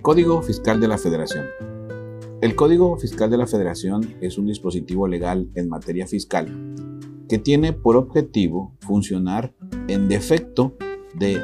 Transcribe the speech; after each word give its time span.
Código 0.00 0.42
Fiscal 0.42 0.80
de 0.80 0.88
la 0.88 0.96
Federación. 0.96 1.46
El 2.40 2.54
Código 2.54 2.96
Fiscal 2.98 3.30
de 3.30 3.36
la 3.36 3.46
Federación 3.46 4.14
es 4.20 4.38
un 4.38 4.46
dispositivo 4.46 5.06
legal 5.06 5.48
en 5.54 5.68
materia 5.68 6.06
fiscal 6.06 6.74
que 7.28 7.38
tiene 7.38 7.72
por 7.72 7.96
objetivo 7.96 8.74
funcionar 8.80 9.54
en 9.88 10.08
defecto 10.08 10.74
de 11.14 11.38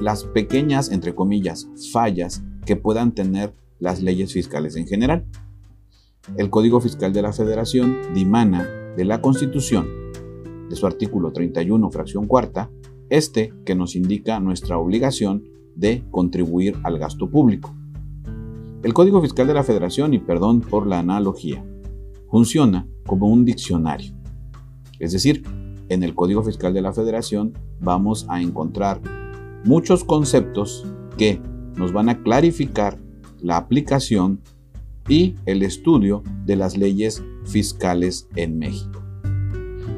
las 0.00 0.24
pequeñas, 0.24 0.90
entre 0.90 1.14
comillas, 1.14 1.68
fallas 1.92 2.42
que 2.64 2.76
puedan 2.76 3.12
tener 3.12 3.54
las 3.78 4.02
leyes 4.02 4.32
fiscales 4.32 4.76
en 4.76 4.86
general. 4.86 5.26
El 6.36 6.50
Código 6.50 6.80
Fiscal 6.80 7.12
de 7.12 7.22
la 7.22 7.32
Federación 7.32 8.14
dimana 8.14 8.68
de 8.96 9.04
la 9.04 9.20
Constitución, 9.20 9.88
de 10.68 10.76
su 10.76 10.86
artículo 10.86 11.32
31, 11.32 11.90
fracción 11.90 12.26
cuarta, 12.26 12.70
este 13.10 13.52
que 13.64 13.74
nos 13.74 13.96
indica 13.96 14.40
nuestra 14.40 14.78
obligación 14.78 15.53
de 15.76 16.04
contribuir 16.10 16.76
al 16.82 16.98
gasto 16.98 17.28
público. 17.28 17.74
El 18.82 18.92
Código 18.92 19.22
Fiscal 19.22 19.46
de 19.46 19.54
la 19.54 19.64
Federación, 19.64 20.12
y 20.14 20.18
perdón 20.18 20.60
por 20.60 20.86
la 20.86 20.98
analogía, 20.98 21.64
funciona 22.30 22.86
como 23.06 23.28
un 23.28 23.44
diccionario. 23.44 24.12
Es 24.98 25.12
decir, 25.12 25.42
en 25.88 26.02
el 26.02 26.14
Código 26.14 26.42
Fiscal 26.42 26.74
de 26.74 26.82
la 26.82 26.92
Federación 26.92 27.52
vamos 27.80 28.26
a 28.28 28.40
encontrar 28.40 29.00
muchos 29.64 30.04
conceptos 30.04 30.84
que 31.16 31.40
nos 31.76 31.92
van 31.92 32.08
a 32.08 32.22
clarificar 32.22 32.98
la 33.40 33.56
aplicación 33.56 34.40
y 35.08 35.34
el 35.46 35.62
estudio 35.62 36.22
de 36.44 36.56
las 36.56 36.76
leyes 36.76 37.22
fiscales 37.44 38.28
en 38.36 38.58
México. 38.58 39.02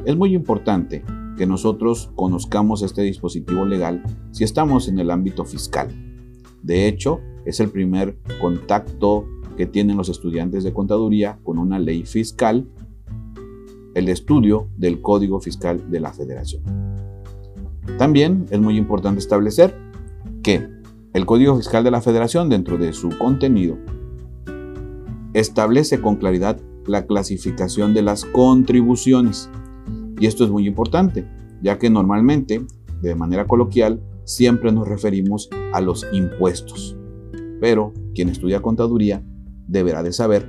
Es 0.05 0.17
muy 0.17 0.35
importante 0.35 1.05
que 1.37 1.47
nosotros 1.47 2.11
conozcamos 2.17 2.83
este 2.83 3.03
dispositivo 3.03 3.65
legal 3.65 4.03
si 4.33 4.45
estamos 4.45 4.89
en 4.89 4.99
el 4.99 5.11
ámbito 5.11 5.45
fiscal. 5.45 5.89
De 6.63 6.89
hecho, 6.89 7.21
es 7.45 7.61
el 7.61 7.71
primer 7.71 8.19
contacto 8.41 9.27
que 9.57 9.67
tienen 9.67 9.97
los 9.97 10.09
estudiantes 10.09 10.65
de 10.65 10.73
contaduría 10.73 11.39
con 11.45 11.59
una 11.59 11.79
ley 11.79 12.05
fiscal, 12.05 12.67
el 13.95 14.09
estudio 14.09 14.69
del 14.77 15.01
Código 15.01 15.41
Fiscal 15.41 15.91
de 15.91 16.01
la 16.01 16.13
Federación. 16.13 16.63
También 17.99 18.47
es 18.51 18.61
muy 18.61 18.77
importante 18.77 19.21
establecer 19.21 19.75
que 20.43 20.69
el 21.15 21.25
Código 21.25 21.57
Fiscal 21.57 21.83
de 21.83 21.91
la 21.91 22.03
Federación, 22.03 22.51
dentro 22.51 22.77
de 22.77 22.93
su 22.93 23.09
contenido, 23.17 23.79
establece 25.33 26.01
con 26.01 26.17
claridad 26.17 26.61
la 26.87 27.07
clasificación 27.07 27.95
de 27.95 28.03
las 28.03 28.25
contribuciones 28.25 29.49
y 30.19 30.27
esto 30.27 30.45
es 30.45 30.51
muy 30.51 30.67
importante, 30.67 31.27
ya 31.63 31.79
que 31.79 31.91
normalmente, 31.91 32.65
de 33.03 33.15
manera 33.15 33.47
coloquial, 33.47 34.03
siempre 34.25 34.73
nos 34.73 34.89
referimos 34.89 35.49
a 35.73 35.81
los 35.81 36.07
impuestos. 36.13 36.97
Pero 37.61 37.93
quien 38.15 38.29
estudia 38.29 38.61
contaduría 38.61 39.25
deberá 39.67 40.03
de 40.03 40.13
saber 40.13 40.49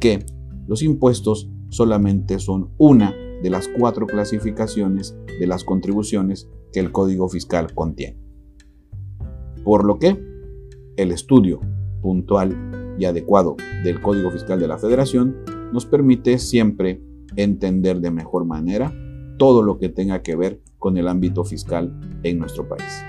que 0.00 0.24
los 0.66 0.82
impuestos 0.82 1.50
solamente 1.68 2.38
son 2.38 2.70
una 2.78 3.14
de 3.42 3.50
las 3.50 3.68
cuatro 3.68 4.06
clasificaciones 4.06 5.16
de 5.38 5.46
las 5.46 5.64
contribuciones 5.64 6.48
que 6.72 6.80
el 6.80 6.92
Código 6.92 7.28
Fiscal 7.28 7.74
contiene. 7.74 8.18
Por 9.64 9.84
lo 9.84 9.98
que 9.98 10.18
el 10.96 11.12
estudio 11.12 11.60
puntual 12.02 12.96
y 12.98 13.04
adecuado 13.04 13.56
del 13.84 14.00
Código 14.00 14.30
Fiscal 14.30 14.60
de 14.60 14.68
la 14.68 14.78
Federación 14.78 15.36
nos 15.72 15.86
permite 15.86 16.38
siempre 16.38 17.02
entender 17.36 18.00
de 18.00 18.10
mejor 18.10 18.44
manera 18.44 18.92
todo 19.38 19.62
lo 19.62 19.78
que 19.78 19.88
tenga 19.88 20.22
que 20.22 20.36
ver 20.36 20.60
con 20.78 20.96
el 20.96 21.08
ámbito 21.08 21.44
fiscal 21.44 21.98
en 22.22 22.38
nuestro 22.38 22.68
país. 22.68 23.04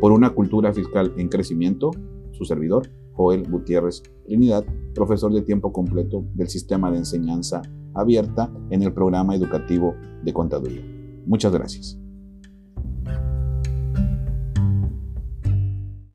Por 0.00 0.12
una 0.12 0.30
cultura 0.30 0.72
fiscal 0.72 1.14
en 1.16 1.28
crecimiento, 1.28 1.90
su 2.32 2.44
servidor, 2.44 2.90
Joel 3.12 3.48
Gutiérrez 3.48 4.02
Trinidad, 4.26 4.64
profesor 4.94 5.32
de 5.32 5.42
tiempo 5.42 5.72
completo 5.72 6.24
del 6.34 6.48
Sistema 6.48 6.90
de 6.90 6.98
Enseñanza 6.98 7.62
Abierta 7.94 8.52
en 8.70 8.82
el 8.82 8.92
programa 8.92 9.34
educativo 9.34 9.94
de 10.22 10.32
Contaduría. 10.32 10.82
Muchas 11.26 11.52
gracias. 11.52 12.03